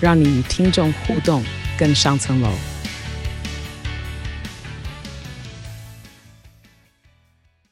[0.00, 1.42] 让你与听众互动
[1.78, 2.77] 更上层楼。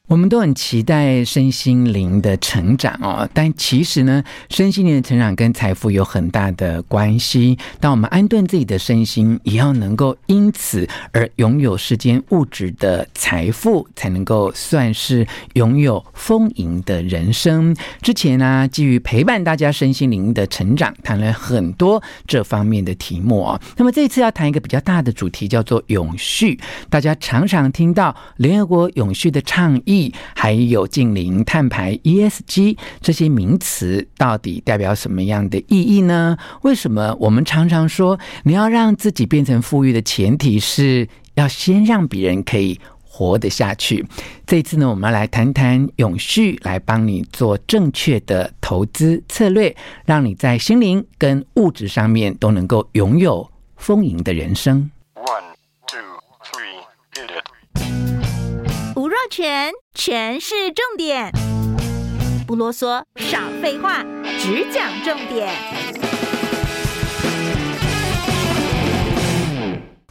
[0.07, 7.57] 我们都很期待身心灵的成长哦，但其实呢，身心灵的成长跟财富有很大的关系。
[7.81, 17.75] 当我们安顿自己的身心，也要能够因此而拥有世间物质的财富，才能够算是拥有丰盈的人生。
[18.01, 23.59] 之前呢、基于陪伴大家身心灵的成长，谈了很多这方面的题目哦。
[23.75, 26.57] 那么这次要谈一个比较大的主题，叫做永续。
[26.89, 29.96] 大家常常听到联合国永续的倡议。
[30.35, 36.37] 还有近零碳排 ESG 这些名词到底代表什么样的意义呢？
[36.61, 44.05] 为什么我们常常说你要让自己变成富裕的前提是要先让别人可以活得下去？
[44.45, 55.23] 这次呢，我们要来谈谈永续，来帮你做正确的投资策略，让你在心灵跟物质上面都能够拥有丰盈的人生 one
[55.87, 55.99] two
[56.43, 58.06] three。
[59.29, 61.31] 全全是重点，
[62.47, 64.05] 不啰嗦，少废话，
[64.39, 65.49] 只讲重点。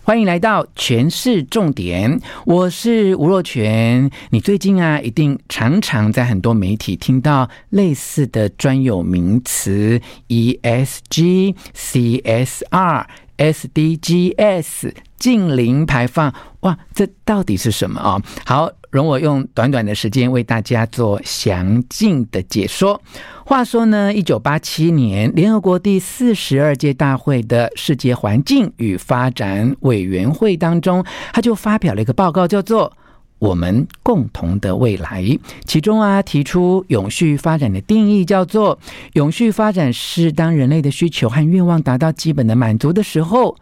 [0.03, 4.11] 欢迎来到权式重点，我是吴若全。
[4.31, 13.07] 你最近啊，一定常常在很多媒体听到类似的专有名词：ESG、CSR、
[13.39, 16.35] SDGs、净零排放。
[16.61, 18.21] 哇，这到底是什么啊？
[18.45, 18.71] 好。
[18.97, 23.01] 容我用短短的时间为大家做详尽的解说。
[23.45, 32.91] 话说呢，一九八七年，联合国第四十二届大会的世界环境与发展委员会当中，他就发表了一个报告，叫做
[33.39, 35.23] 《我们共同的未来》。
[35.65, 38.77] 其中啊，提出永续发展的定义，叫做
[39.13, 43.55] 永续发展是当人类的需求和愿望达到基本的满足的时候，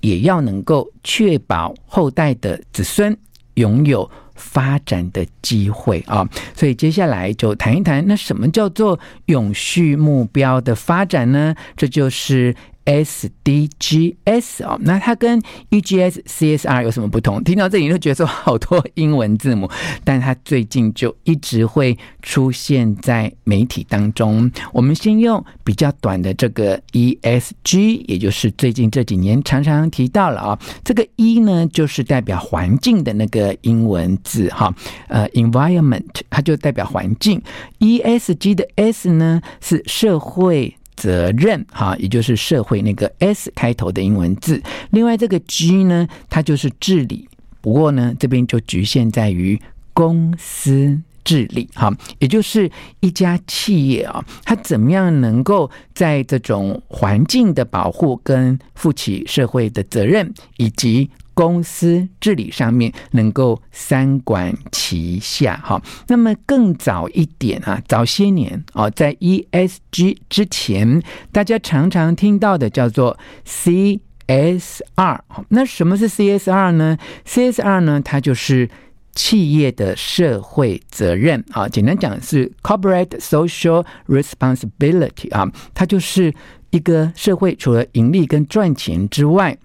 [0.00, 3.16] 也要能够确保后代的子孙
[3.54, 4.08] 拥有。
[4.36, 11.54] 发展的机会啊，所以接下来就谈一谈，那什么叫做永续目标的发展呢？
[11.76, 12.54] 这就是
[12.86, 17.42] SDGs 哦，那它跟 EGS、CSR 有什么不同？
[17.42, 19.68] 听到这里你就觉得说好多英文字母，
[20.04, 24.50] 但它最近就一直会出现在媒体当中。
[24.72, 34.72] 我们先用比较短的这个 ESG，也就是最近这几年常常提到了啊，这个 E 呢就是代表环境的那个英文字哈，
[35.08, 37.42] 呃，environment 它就代表环境
[37.80, 40.76] ，ESG 的 S 呢是社会。
[40.96, 44.62] 责任哈，也就是社会那个 S 开头的英文字。
[44.90, 47.28] 另外这个 G 呢，它就是治理。
[47.60, 49.60] 不过呢，这边就局限在于
[49.92, 52.70] 公司治理哈，也就是
[53.00, 65.82] 一家企业啊，它怎么样能够在这种环境的保护跟负起社会的责任，以及公司治理上面能够三管齐下，哈。
[66.08, 75.20] 那么更早一点啊，早些年啊，在 ESG 之前，大家常常听到的叫做 CSR。
[75.50, 76.96] 那什么是 CSR 呢
[77.26, 78.70] ？CSR 呢，它就是
[79.14, 81.68] 企业的社会责任啊。
[81.68, 86.32] 简单讲是 Corporate Social Responsibility 啊，它就是
[86.70, 89.58] 一个社会除了盈利跟赚钱之外。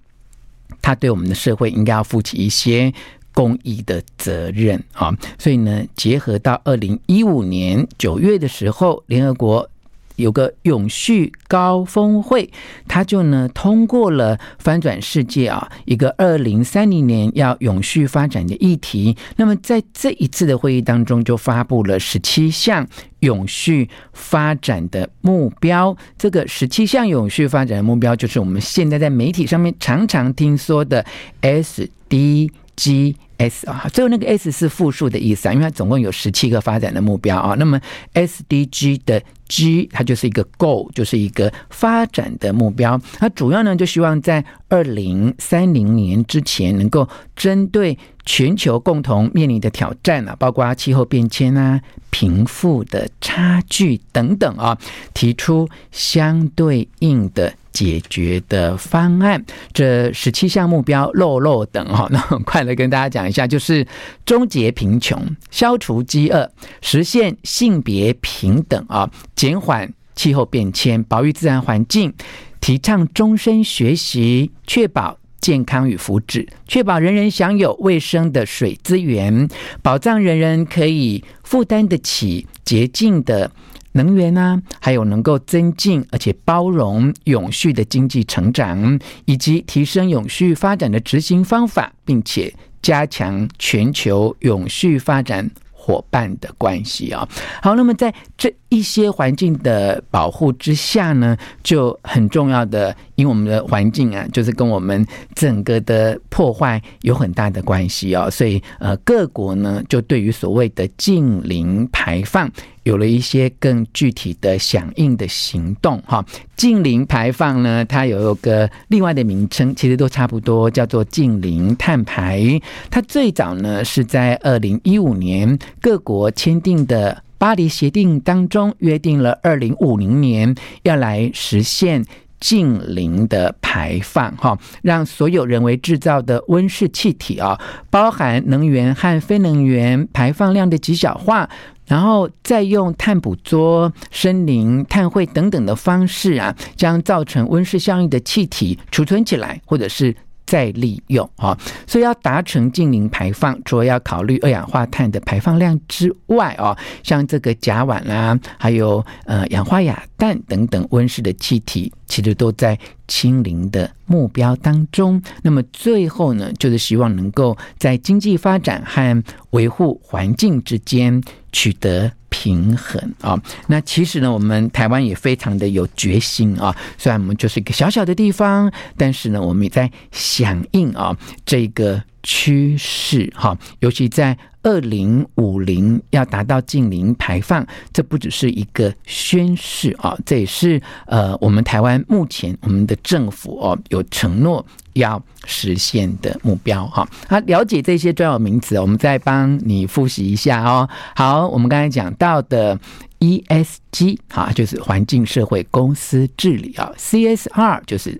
[0.81, 2.93] 他对我们的社会应该要负起一些
[3.33, 9.69] 公益的责任啊，所以呢，结合到二零一五年九月的时候，联合国。
[10.17, 12.47] 有个永续高峰会，
[12.87, 19.17] 他就呢通过了翻转世界啊一个二零三零年要永续发展的议题。
[19.37, 22.87] 那么在这一次的会议当中，就发布了十七项
[23.21, 25.97] 永续发展的目标。
[26.17, 31.03] 这个十七项永续发展的目标，就是我们现在在媒体上面常常听说的
[31.41, 33.15] SDG。
[33.41, 37.55] S 啊，最后那个 S 是复数的意思啊，因为它总共有十七个发展的目标啊。
[37.57, 37.79] 那么
[38.13, 43.01] SDG 的 G 它就是一个 Goal，就是一个发展的目标。
[43.17, 54.77] 它主要呢就希望在二零三零年之前，能够针对全球共同面临的挑战啊，包括气候变迁啊、贫富的差距等等啊，
[55.13, 59.43] 提出相对应的解决的方案。
[59.73, 63.85] 这十七项目标，漏漏等哈，那很快的跟大家讲一下，就是
[64.25, 65.19] 终结贫穷、
[65.49, 66.51] 消除饥饿、
[66.81, 72.13] 实现性别平等啊，减缓气候变迁、保育自然环境、
[72.59, 79.47] 提倡终身学习、确保健康与福祉，确保人人享有卫生的水资源，
[79.81, 83.49] 保障人人可以负担得起洁净的
[83.93, 97.27] 能源啊，还有能够增进而且包容永续的经济成长，以及提升永续发展的执行方法，并且加强全球永续发展伙伴的关系啊。
[97.61, 102.95] 好，那么在这一些环境的保护之下呢，就很重要的。
[103.15, 112.49] 因为我们的环境啊，就是跟我们整个的破坏有很大的关系哦，所以呃，各国呢就对于所谓的近零排放
[112.81, 116.25] 有了一些更具体的响应的行动哈。
[116.55, 122.41] 近零排放呢，它有一个另外的名称，其实都差不多，叫做近零碳排。
[122.89, 130.53] 它最早呢是在二零一五年各国签订的巴黎协定当中约定了，二零五零年
[130.83, 132.05] 要来实现。
[132.39, 137.59] 净零的排放，哈，让所有人为制造的温室气体啊，
[137.91, 141.47] 包含能源和非能源排放量的极小化，
[141.85, 150.15] 然后再用碳捕捉、森林碳汇等等的方式啊，将造成温室效应的气体储存起来，或者是。
[150.51, 151.57] 再利用啊，
[151.87, 162.77] 所以要达成净零排放，除了要考虑二氧化碳的排放量之外啊，像这个甲烷啊，还有呃氧化亚氮等等温室的气体，其实都在
[163.07, 165.21] 清零的目标当中。
[165.41, 171.23] 那么最后呢，就是希望能够在经济发展和维护环境之间
[171.53, 172.11] 取得。
[172.41, 176.75] 平衡啊，那其实呢，我们台湾也非常的有决心啊。
[176.97, 181.15] 虽然我们就是一个小小的地方，但是呢，我们也在响应啊
[181.45, 183.57] 这个趋势哈。
[183.79, 194.65] 尤其在二零五零要达到净零排放，这不只是一个宣示啊，这也是呃我们台湾目前我们的政府哦有承诺。
[194.95, 200.89] 要实现的目标哈，好，了解这些专有名词，我们再帮你复习一下哦。
[201.15, 202.77] 好，我们刚才讲到的
[203.19, 208.19] ESG 哈，就是环境社会公司治理啊；CSR 就是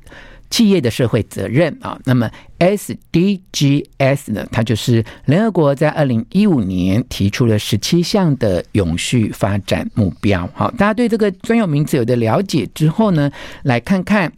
[0.52, 2.00] 企业的社会责任啊。
[2.06, 10.48] 那么 SDGs 呢，它就是联合国在二零一五年提出了十七项的永续发展目标。
[10.54, 13.32] 好，大家对这个专有名词有的了解之后呢，
[13.64, 14.32] 来看看。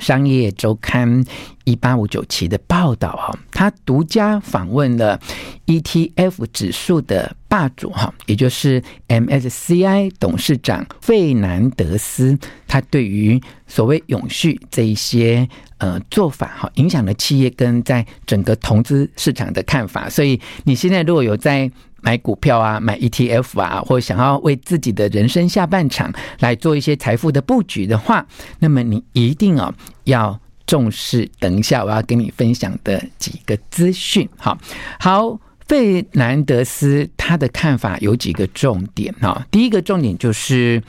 [0.00, 1.24] 商业周刊
[1.62, 5.18] 一八五九期的报道哈，他独家访问了
[5.66, 15.48] ETF 指数的霸主哈，也就是 MSCI 董事长费南德斯，他对于所谓永续这一些
[15.78, 20.08] 呃做法哈，影响了企业跟在整个投资市场的看法。
[20.08, 21.70] 所以你现在如果有在
[22.02, 28.24] 买股票啊，买 ETF 啊，或想要为自己的人生下半场来做一些财富的布局的话，
[28.60, 31.28] 那么你一定啊要重视。
[31.40, 34.28] 等一下我要跟你分享的几个资讯。
[34.36, 34.56] 好，
[35.00, 39.46] 好，费南德斯他的看法有几个重点哈。
[39.50, 40.82] 第一个重点就是，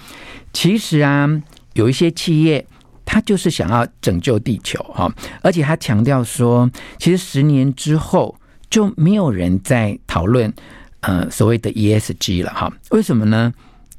[0.54, 1.30] 其实啊，
[1.74, 2.66] 有一些企业
[3.06, 5.12] 他就是想要拯救地球哈，
[5.42, 8.36] 而且他强调说，其实十年之后
[8.70, 10.54] 就没有人在讨论。
[11.02, 13.54] 呃，所谓的 ESG 了哈，为什么呢？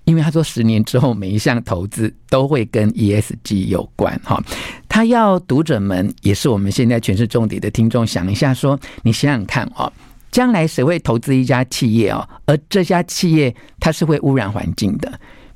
[0.05, 4.43] 因为他说十年之后每一项投资都会跟 ESG 有关哈。
[4.89, 9.91] 他要读者们，也是我们现在全是重点的听众想一下说，你想想看哦，
[10.31, 12.29] 将来谁会投资一家企业哦？
[12.47, 15.13] 而这家企业它是会污染环境的，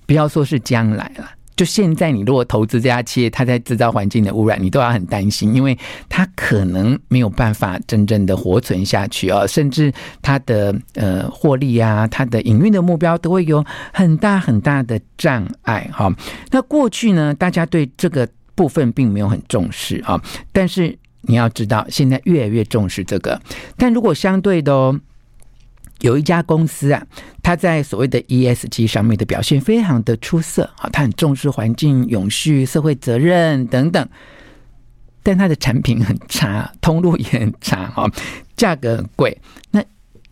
[0.07, 1.29] 不要说是将来了。
[1.55, 13.63] 就现在，你如果投资这家企业，它在制造环境的污染，你都要很担心，因为它可能没有办法真正的活存下去啊，甚至它的呃获利啊，它的营运的目标都会有
[13.93, 16.11] 很大很大的障碍哈。
[16.51, 20.21] 那过去呢，大家对这个部分并没有很重视啊，
[20.53, 23.41] 但是你要知道，现在越来越重视这个。
[23.77, 25.01] 但如果相对的哦。
[26.01, 27.07] 有一家公司啊，
[27.45, 34.09] 它在所谓的 ESG 上面的表现非常的出色啊，它很重视环境永续、社会责任等等，
[35.23, 38.11] 但它的产品很差，通路也很差哈，
[38.57, 39.39] 价格很贵。
[39.71, 39.81] 那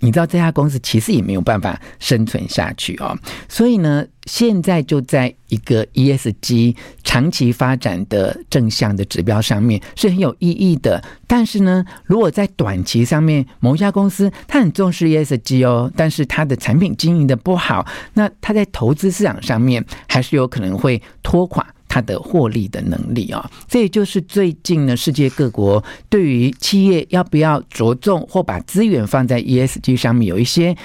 [0.00, 3.16] 你知道这家公司其实也没有办法生存下去哦，
[3.48, 11.02] 所以呢，现在就在一个 ESG 长期发展的正向的指标上面是很有意义的。
[11.26, 23.50] 但是呢，如果在短期上面某一家公司它很重视 ESG 哦，但是它的产品经营的不好，那它在投资市场上面还是有可能会拖垮它的获利的能力啊。
[23.68, 30.76] 这也就是最近呢，世界各国对于企业要不要着重或把资源放在 ESG 上面有一些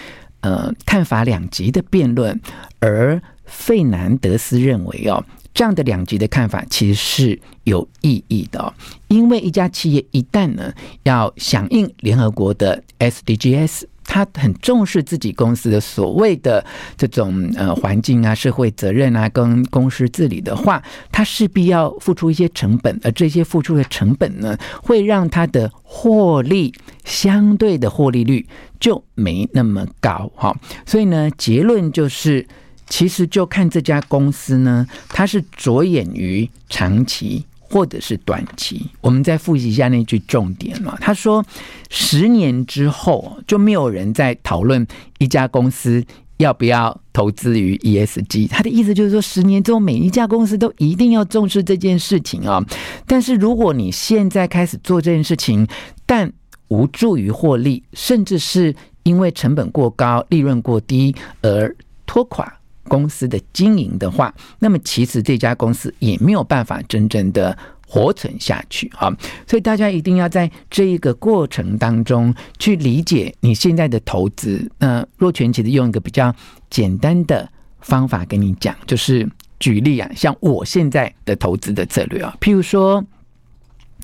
[0.41, 2.41] 呃看法两极的辩论。
[2.79, 5.24] 而费南德斯认为哦。
[5.55, 8.74] 这样的两极的看法其实是有意义的哦，
[9.07, 16.63] 因为一家企业一旦呢要响应联合国的 SDGs，他很重视自己公司的所谓的
[16.95, 20.81] 这种呃环境啊、社会责任啊跟公司治理的话，
[21.12, 28.47] 他势必要付出一些成本，而这些付出的成本呢，会让他的获利相对的获利率
[28.79, 32.47] 就没那么高哈，所以呢，结论就是。
[32.88, 37.43] 其实就看这家公司呢，它是着眼于长期
[37.75, 38.89] 或者是短期。
[39.01, 40.98] 我们再复习一下那句重点嘛。
[41.01, 41.44] 他说，
[41.89, 46.01] 十年之后就没有人在讨论一家公司
[46.38, 48.48] 要不要投资于 ESG。
[48.48, 52.63] 他的意思就是说，十年之后每一家公司都一定要重视这件事情啊。
[53.05, 55.67] 但是如果你现在开始做这件事情，
[56.05, 56.32] 但
[56.70, 62.50] 无助于获利，甚至是因为成本过高、利润过低而拖垮。
[62.88, 69.10] 公司的经营的话，那么其实这家公司也没有办法真正的活存下去啊！
[69.48, 74.70] 所以大家一定要在这一个过程当中去理解你现在的投资。
[74.80, 76.34] 那若权其实用一个比较
[76.70, 77.48] 简单的
[77.82, 83.04] 方法跟你讲，就是举例啊，像我现在的投资的策略啊，譬如说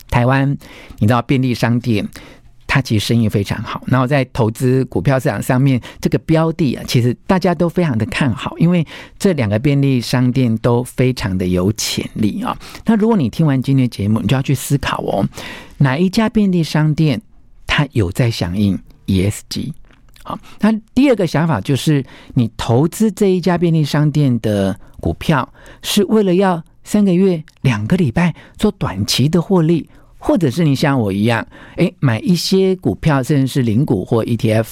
[0.09, 0.57] 台湾，
[0.99, 2.07] 你知道便利商店。
[2.73, 8.87] 它其实生意非常好，然后在投资股票市场上面，这个标的啊，其实大家都非常的看好，因为
[9.19, 12.57] 这两个便利商店都非常的有潜力啊。
[12.85, 15.27] 那如果你听完今天的节目，你就要去思考哦，
[15.79, 17.21] 哪一家便利商店
[17.67, 19.73] 它有在响应 ESG？
[20.23, 29.89] 好，那第二个想法就是，你投资这一家便利商店的股票，是为了要三个月、两个礼拜做短期的获利。
[30.21, 31.45] 或者是你像我一样，
[31.77, 34.67] 诶，买一些股票，甚至是零股或 ETF。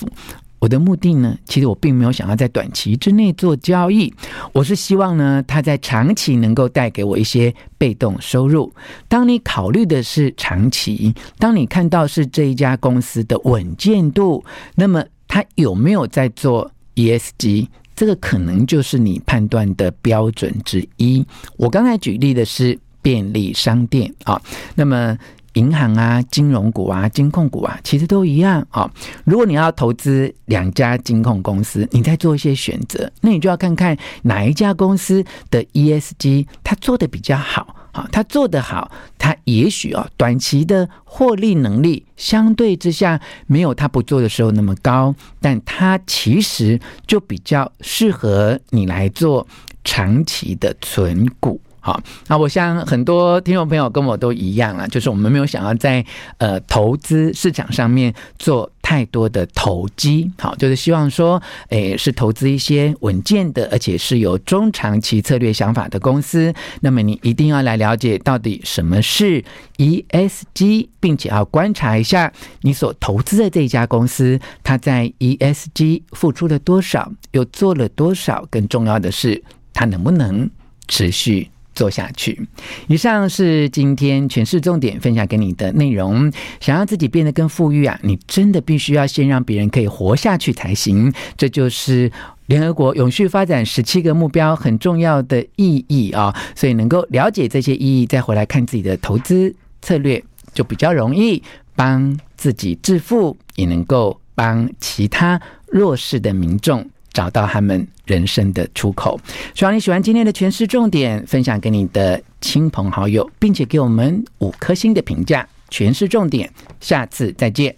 [0.59, 4.13] 我的目的呢，其实我并没有想要在短期之内做交易，
[4.51, 8.69] 我是希望呢，它在长期能够带给我一些被动收入。
[9.07, 14.43] 当你考虑的是长期，当你看到是这一家公司的稳健度，
[14.75, 21.25] 那么它有没有在做 ESG，这个可能就是你判断的标准之一。
[21.55, 24.41] 我刚才举例的是便利商店啊，
[24.75, 25.17] 那么。
[25.53, 28.89] 银行啊，金融股啊，金控股啊，其实都一样啊。
[29.23, 38.07] 如果你要投资两家金控公司，你再做一些选择，那你就要看看哪一家公司的 ESG 它做得比较好啊。
[38.11, 49.47] 它做得好，它也许啊短期的获利能力相对之下没有它不做的时候那么高，但它其实就比较适合你来做
[49.83, 51.59] 长期的存股。
[51.89, 56.05] 好，那我想很多听众朋友跟我都一样啊，就是我们没有想要在
[56.37, 66.53] 呃投资市场上面做太多的投机，好，就是希望说，诶，是投资一些稳健的，而且是有中长期策略想法的公司。
[66.81, 69.43] 那么你一定要来了解到底什么是
[69.77, 72.31] ESG，并且要观察一下
[72.61, 79.43] 你所投资的这一家公司，它在 ESG 付出了多少，又做了多少，更重要的是，
[79.73, 80.47] 它能不能
[80.87, 81.49] 持续。
[81.73, 82.47] 做下去。
[82.87, 86.31] 以上是今天全市重点分享给你的内容。
[86.59, 91.13] 想要自己变得更富裕啊，你真的必须要先让别人可以活下去才行。
[91.37, 92.11] 这就是
[92.47, 96.35] 联合国永续发展十七个目标很重要的意义啊！
[96.55, 100.23] 所以能够了解这些意义，再回来看自己的投资策略，
[100.53, 101.41] 就比较容易
[101.75, 106.89] 帮自己致富，也能够帮其他弱势的民众。
[107.13, 109.19] 找到他们人生的出口。
[109.53, 115.47] 希望你喜欢今天的全市重点，分享给你的亲朋好友，并且给我们五颗星的评价。
[115.69, 117.75] 全市重点，下次再见。